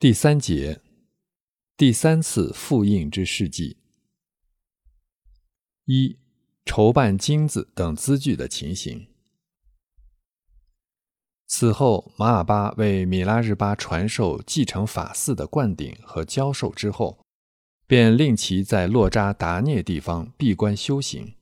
[0.00, 0.80] 第三节，
[1.76, 3.76] 第三次复印之事迹。
[5.84, 6.16] 一、
[6.64, 9.08] 筹办金子等资具的情形。
[11.46, 17.22] 此后，马尔巴为米拉日巴传授继承法寺的灌顶和教授之后，
[17.86, 21.34] 便令其在洛扎达涅地方闭关修行。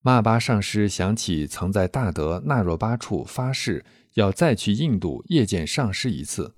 [0.00, 3.84] 马尔巴上师想起曾在大德那若巴处发誓
[4.14, 6.54] 要再去印度谒见上师一次，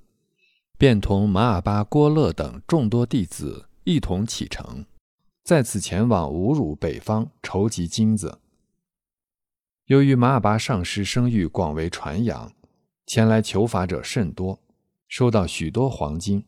[0.79, 4.87] 便同马尔巴郭勒等众多弟子一同启程，
[5.43, 8.39] 再次前往侮辱北方筹集金子。
[9.87, 12.53] 由于马尔巴上师声誉广为传扬，
[13.07, 14.61] 前来求法者甚多，
[15.09, 16.45] 收到许多黄金。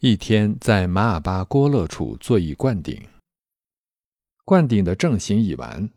[0.00, 3.08] 一天，在马尔巴郭勒处坐以灌顶，
[4.44, 5.88] 灌顶的正行已完，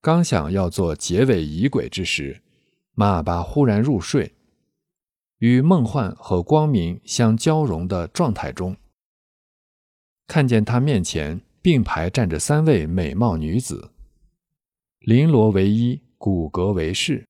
[0.00, 2.42] 刚想要做结尾仪轨之时，
[2.94, 4.35] 马尔巴忽然入睡，
[5.38, 8.76] 与梦幻和光明相交融的状态中，
[10.26, 13.90] 看见他面前并排站着三位美貌女子。
[15.00, 17.26] 绫罗为衣，骨骼为饰。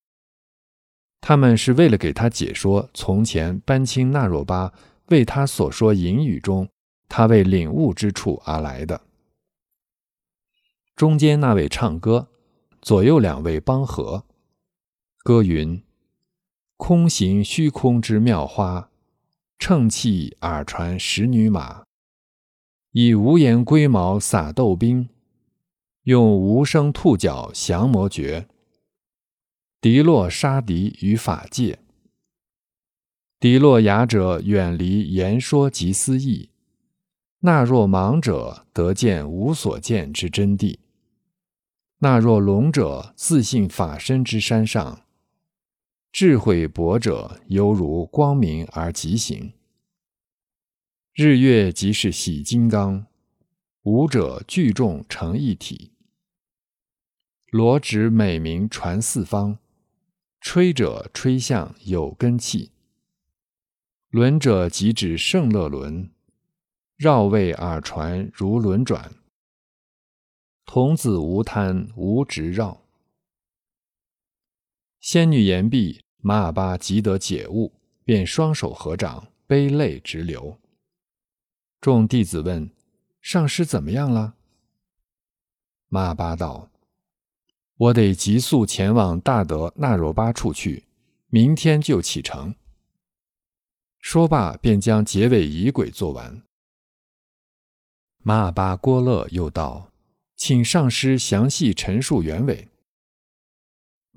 [1.20, 4.72] 他们是为了给他解说从前班钦纳若巴
[5.09, 6.69] 为他所说隐语中
[7.09, 9.00] 他未领悟之处而来的。
[10.94, 12.28] 中间那位唱歌，
[12.81, 14.25] 左右两位帮和。
[15.25, 15.83] 歌云：
[16.77, 18.91] 空行虚空之妙花，
[19.58, 21.84] 乘气耳传十女马，
[22.92, 25.08] 以无言龟毛撒豆冰。
[26.02, 28.47] 用无声兔角降魔诀，
[29.80, 31.80] 敌落杀敌于法界。
[33.41, 36.50] 敌落哑者远离言说及思意，
[37.41, 40.78] 那若盲者得见无所见之真谛。
[41.98, 45.06] 那若聋者自信法身之山上，
[46.19, 49.53] 智慧博者犹如光明而极行。
[51.12, 53.04] 日月即是喜金刚，
[53.82, 55.93] 五者聚众成一体。
[57.50, 59.59] 罗指美名传四方，
[60.41, 62.71] 吹者吹向有根气。
[64.09, 66.10] 轮者即指圣乐轮，
[66.97, 69.16] 绕位耳传如轮转。
[70.65, 72.87] 童子无贪无执绕。
[74.98, 77.72] 仙女言毕，马尔巴即得解悟，
[78.03, 80.59] 便双手合掌，悲泪直流。
[81.81, 82.69] 众弟子问
[83.22, 84.34] ：“上师怎么样了？”
[85.86, 86.69] 马尔巴道。
[87.76, 90.82] 我得急速前往大德那若巴处去，
[91.28, 92.56] 明天就启程。
[94.00, 96.42] 说罢，便将结尾仪轨做完。
[98.25, 99.92] 马尔巴郭勒又道
[100.34, 102.69] ：“请上师详细陈述原委。”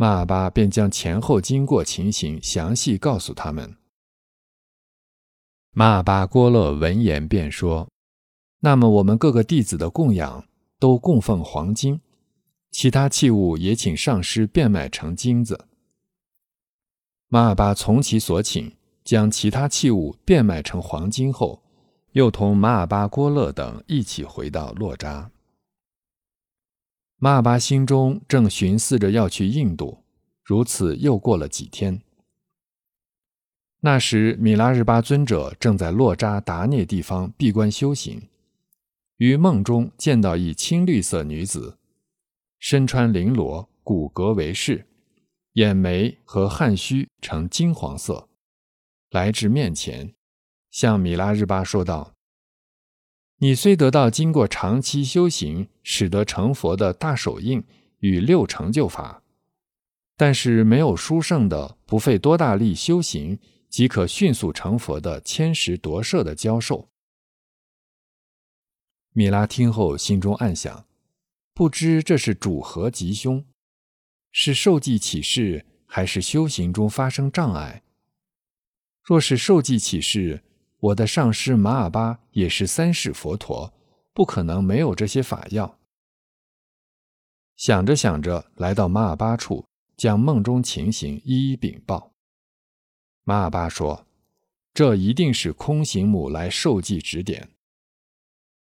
[0.02, 3.76] 马尔巴便将前后经过情形详细告诉他们。
[5.72, 7.90] 马尔巴郭勒闻言便说
[8.64, 10.48] ：“那么我们各个弟子的供养
[10.80, 12.00] 都供奉黄金。”
[12.72, 15.66] 其他器物也请上师变卖成金子。
[17.28, 18.74] 马尔巴从其所请，
[19.04, 21.62] 将其他器物变卖成黄金后，
[22.14, 25.30] 又同马尔巴郭勒等一起回到洛扎。
[27.22, 30.06] 马尔巴心中正寻思着要去印度，
[30.41, 32.02] 如此又过了几天。
[33.81, 38.30] 那时，米拉日巴尊者正在洛扎达涅地方闭关修行，
[39.18, 41.78] 于梦中见到一青绿色女子。
[42.57, 44.86] 身穿绫罗，骨骼为饰，
[45.53, 48.30] 眼眉和汗须呈金黄色，
[49.12, 50.13] 来至面前，
[50.72, 52.13] 向米拉日巴说道
[53.42, 57.64] ：“你虽得到经过长期修行使得成佛的大手印
[58.00, 59.24] 与六成就法，
[60.18, 63.40] 但是没有殊胜的不费多大力修行
[63.70, 66.90] 即可迅速成佛的千石夺舍的教授。”
[69.14, 70.86] 米拉听后，心中暗想。
[71.54, 73.46] 不知这是主何吉凶，
[74.32, 77.84] 是受记起示，还是修行中发生障碍？
[79.04, 80.44] 若是受记起示，
[80.80, 83.74] 我的上师马尔巴也是三世佛陀，
[84.14, 85.78] 不可能没有这些法药。
[87.56, 89.66] 想着想着，来到马尔巴处，
[89.98, 92.14] 将梦中情形一一禀报。
[93.24, 94.08] 马尔巴说
[94.74, 97.50] ：“这一定是空行母来受记指点。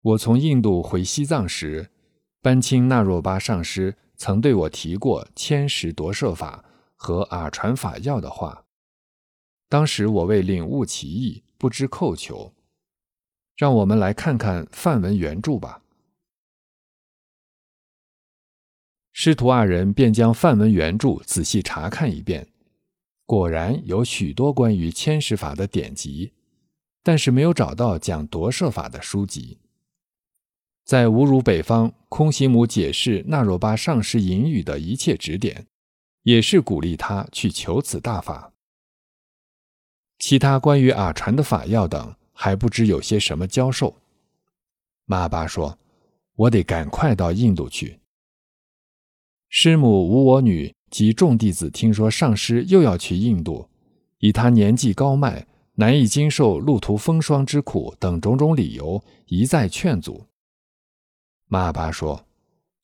[0.02, 1.92] 我从印度回西藏时。”
[2.40, 6.64] 班钦纳若巴上师曾对我提过千石夺舍法
[6.96, 8.64] 和耳传法药的话，
[9.68, 12.54] 当时我为领悟其意，不知叩求。
[13.56, 15.82] 让我们来看看梵文原著吧。
[19.12, 22.48] 师徒二人便将梵文原著仔细查看一遍，
[23.26, 26.34] 果然有许多关于迁徙法的典籍，
[27.02, 29.58] 但是没有找到讲夺舍法的书籍。
[30.86, 35.66] 在侮辱北方，空行母解释那若巴上师隐语的一切指点，
[36.22, 38.54] 也是鼓励他去求此大法。
[40.20, 43.96] 其他关于阿传的法要等，还不知有些什么教授。
[45.06, 45.78] 马巴说
[46.36, 48.00] ：“我得赶快到印度去。”
[49.50, 50.74] 师母无我女。
[50.90, 53.68] 及众弟子听说上师又要去印度，
[54.20, 60.26] 以他年纪高迈，难以经受路途风霜之苦等种种理由，一再劝阻。
[61.50, 62.26] 马尔巴说：“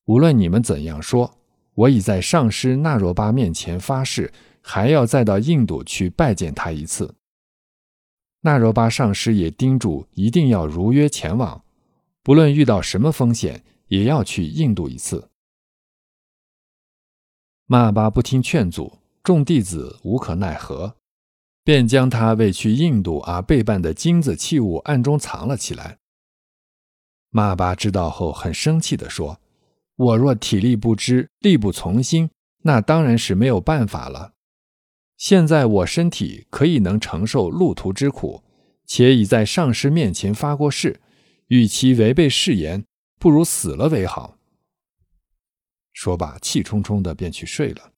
[0.03, 1.33] 无论你们怎样说，
[1.75, 4.29] 我已在上师那若巴面前发誓，
[4.61, 7.15] 还要再到印度去拜见他一次。”
[8.45, 11.63] 那若巴上师也叮嘱一定要如约前往，
[12.21, 15.29] 不论遇到什么风险，也要去印度一次。
[17.65, 20.97] 马巴不听劝阻，众弟子无可奈何，
[21.63, 25.99] 便将他为去印度而备办的金子器物暗中藏了起来。
[27.29, 29.39] 马巴知道后，很生气地说
[29.95, 32.29] ：“我若体力不支，力不从心，
[32.63, 34.33] 那当然是没有办法了。
[35.23, 38.43] 现在我身体可以能承受路途之苦，
[38.85, 40.99] 且已在上师面前发过誓，
[41.47, 42.83] 与其违背誓言，
[43.17, 44.37] 不如死了为好。”
[45.93, 47.93] 说罢，气冲冲的便去睡了。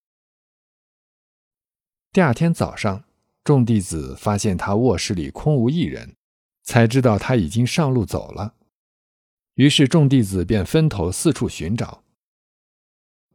[2.12, 3.06] 第二天早上，
[3.44, 6.16] 众弟子发现他卧室里空无一人，
[6.62, 8.54] 才知道他已经上路走了。
[9.56, 12.04] 于是众弟子便分头四处寻找。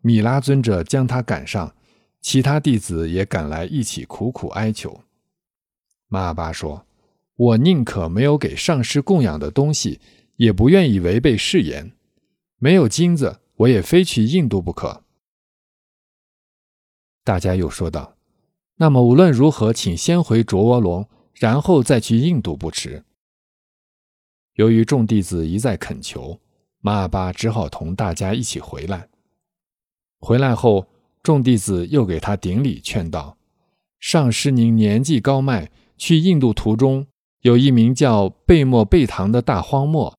[0.01, 1.75] 米拉尊者将他赶上，
[2.21, 5.03] 其他弟子也赶来一起苦苦哀求。
[6.09, 6.87] 马巴说
[7.37, 10.01] ：“我宁可没有给上师供养的东西，
[10.37, 11.93] 也不愿意违背誓言。
[12.59, 15.05] 没有金子。”我也非去印度不可。
[17.23, 18.17] 大家又说道
[18.77, 23.05] ：“那么无论如何，请先回卓窝龙，然后再去印度不迟。”
[24.57, 26.41] 由于众弟子一再恳求，
[26.81, 29.11] 马尔巴只好同大家一起回来。
[30.21, 30.89] 回来后，
[31.23, 33.37] 众弟子又给他顶礼，劝道
[34.01, 37.07] ：“上师您年纪高迈，去印度途中
[37.43, 40.17] 有一名叫贝莫贝唐的大荒漠，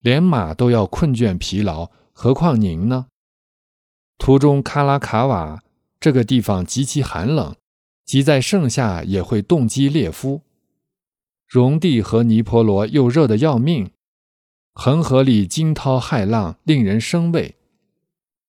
[0.00, 1.90] 连马都要困倦疲劳。”
[2.20, 3.06] 何况您呢？
[4.18, 5.62] 途中卡拉卡瓦
[6.00, 7.54] 这个地方极其寒冷，
[8.04, 10.42] 即在盛夏也会冻击列夫。
[11.46, 13.92] 戎地和尼婆罗又热得要命，
[14.74, 17.54] 恒河里惊涛骇浪，令人生畏。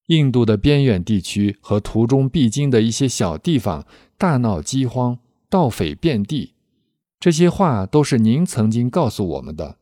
[0.10, 3.86] 印度的边远地区和途中必经的一些小地方，
[4.18, 5.20] 大闹饥荒，
[5.50, 6.54] 盗匪遍地。
[7.20, 9.78] 这些话都是您曾经告诉我们的，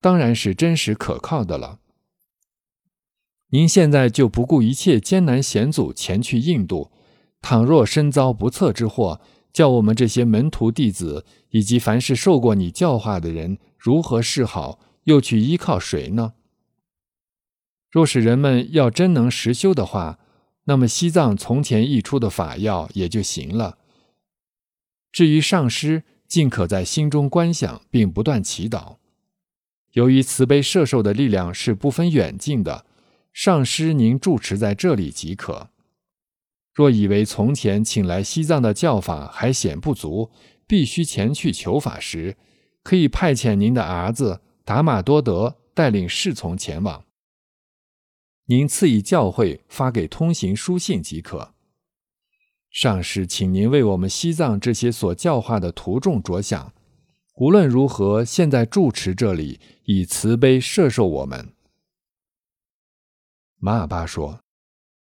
[0.00, 1.80] 当然是真实可靠的了。
[3.50, 6.92] 您现在就不顾一切艰难险阻前去印度，
[7.42, 9.20] 倘若身遭不测之祸，
[9.52, 14.78] 叫我们这些门徒弟子以及凡是受过你教化的人如何是好？
[15.04, 16.34] 又去依靠谁呢？
[17.94, 20.18] 若是人们要真能实修的话，
[20.64, 23.78] 那么西藏从前译出的法药也就行了。
[25.12, 28.96] 至于上师，尽可在心中观想，并不断祈祷。
[29.92, 32.84] 由于慈悲摄受的力量是不分远近的。
[33.32, 35.68] 上师，您住持在这里即可。
[36.72, 40.32] 若以为从前请来西藏的教法还显不足，
[40.66, 42.36] 必须前去求法时，
[42.82, 47.03] 可以派遣您的儿子达玛多德带领侍从前往。
[48.46, 51.54] 您赐以教诲，发给通行书信即可。
[52.70, 56.72] 上师，请您为我们西藏这些所教化的徒众着想。
[57.36, 61.54] 无论如何，现在住持这里，以慈悲摄受我们。
[63.58, 64.40] 马尔巴说：“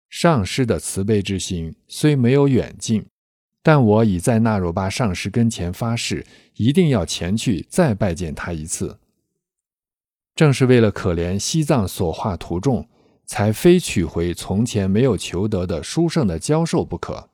[0.09, 3.05] 上师的慈悲之心虽没有远近，
[3.61, 9.01] 但我已在纳若巴上师跟前发誓，一定要前去再拜见他一次。
[10.37, 12.89] 正是为了可怜西藏所化徒众，
[13.27, 17.29] 才非取回从前没有求得的殊胜的教授不可。”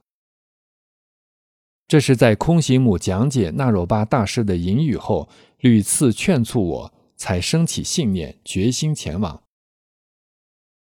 [1.87, 9.43] 这是在空行母讲解纳若巴大师的隐语后，屡次劝促我，才升起信念，决心前往。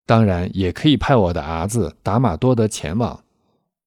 [0.05, 3.25] 当然也可以派我的儿子达玛多德前往，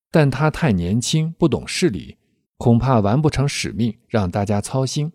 [0.10, 2.18] 但他太年轻，不懂事理，
[2.58, 5.12] 恐怕完不成使命，让大家操心。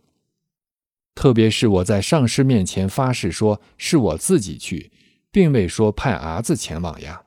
[1.16, 4.92] 特别是我在上师面前发誓说是我自己去，
[5.30, 7.24] 并未说派儿子前往呀。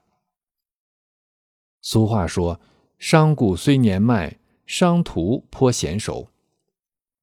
[1.81, 2.59] 俗话说
[2.99, 6.29] ：“商贾虽年迈，商途颇娴熟。”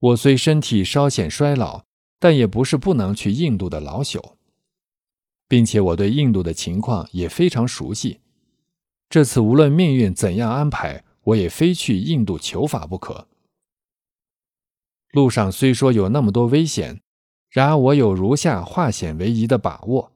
[0.00, 1.84] 我虽身体稍显衰老，
[2.18, 4.34] 但也不是不能去印度的老朽。
[5.48, 8.20] 并且我对印度的情况也非常熟悉。
[9.08, 13.26] 这次无论命运怎样安排，我也非去印度求法不可。
[15.12, 17.00] 路上虽说有那么多危险，
[17.48, 20.12] 然而我有如下化险为夷的把握。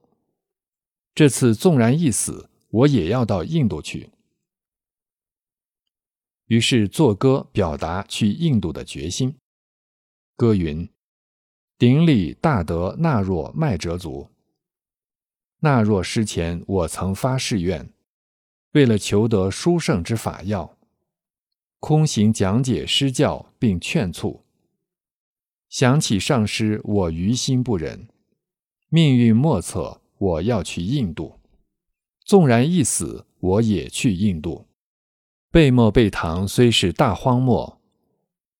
[1.15, 4.09] 这次纵然一死，我也要到印度去。
[6.47, 9.35] 于是作歌表达去印度的决心。
[10.35, 10.89] 歌云
[11.77, 14.29] ：“顶礼大德纳若麦哲族。
[15.59, 17.93] 纳若师前，我曾发誓愿，
[18.71, 20.77] 为了求得殊胜之法要，
[21.79, 24.43] 空行讲解施教，并劝促。
[25.69, 28.07] 想起上师，我于心不忍。
[28.89, 31.39] 命运莫测，我要去印度。
[32.25, 34.67] 纵然一死，我也去印度。
[35.51, 37.79] 贝莫贝唐虽是大荒漠。”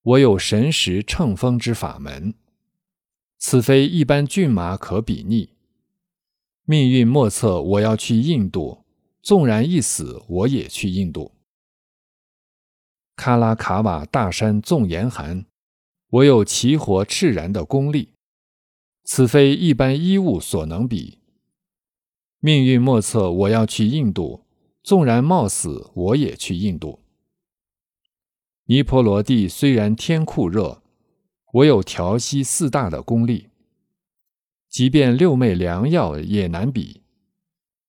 [0.03, 2.34] 我有神识乘风之法门，
[3.38, 5.51] 此非一般骏马可比拟。
[6.65, 8.84] 命运莫测，我要去印度，
[9.22, 11.32] 纵然一死，我也去印度。
[13.15, 15.46] 喀拉卡瓦大山纵严寒，
[16.10, 18.10] 我有奇活炽然的功力，
[19.05, 21.20] 此非一般衣物所能比。
[22.45, 24.43] 命运莫测，我要去印度，
[24.83, 27.00] 纵然冒死，我也去印度。
[28.65, 30.83] 尼婆罗地虽然天酷热，
[31.53, 33.47] 我有调息四大的功力，
[34.67, 37.03] 即便六味良药也难比。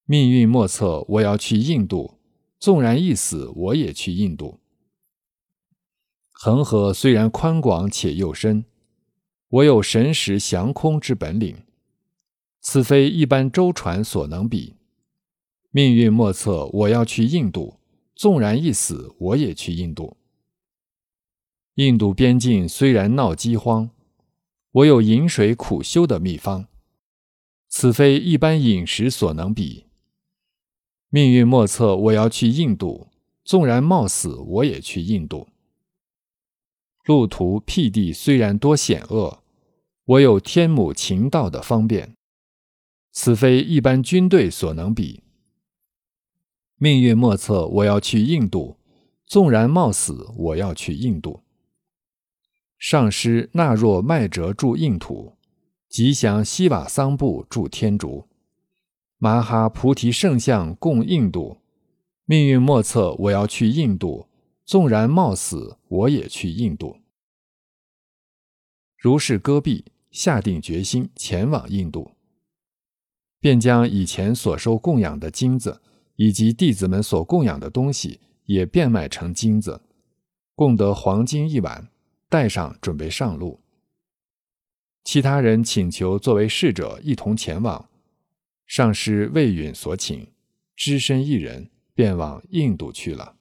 [0.05, 2.21] 命运莫测，我要去印度，
[2.61, 4.61] 纵然一死，我也去印度。
[6.31, 8.65] 恒河虽然宽广且又深，
[9.49, 11.64] 我有神识降空之本领，
[12.67, 14.75] 此非一般舟船所能比。
[15.71, 17.79] 命运莫测，我要去印度，
[18.17, 20.17] 纵然一死，我也去印度。
[21.75, 23.91] 印度边境虽然闹饥荒，
[24.73, 26.67] 我有饮水苦修的秘方，
[27.69, 29.85] 此非一般饮食所能比。
[31.11, 33.09] 命运莫测，我要去印度，
[33.45, 35.49] 纵然冒死，我也去印度。
[37.05, 39.43] 路途僻地虽然多险恶，
[40.07, 42.14] 我有天母勤道的方便，
[43.17, 45.23] 此非一般军队所能比。
[46.77, 48.77] 命运莫测，我要去印度，
[49.25, 51.45] 纵然冒死，我要去印度。
[52.77, 55.37] 上师纳若麦哲住印土，
[55.89, 58.29] 吉祥西瓦桑布住天竺，
[59.19, 61.59] 马哈菩提圣像供印度。
[62.25, 64.29] 命运莫测，我要去印度，
[64.65, 66.97] 纵然冒死，我也去印度。
[68.99, 72.11] 如是戈壁，下定决心前往印度，
[73.45, 75.83] 便将以前所收供养的金子，
[76.17, 79.83] 以及弟子们所供养的东西，也变卖成金子，
[80.55, 81.91] 供得黄金一碗。
[82.31, 83.61] 带上，准备上路。
[85.05, 87.91] 其他人请求作为侍者一同前往，
[88.67, 90.27] 上师魏允所请，
[90.75, 93.34] 只身一人便往印度去了。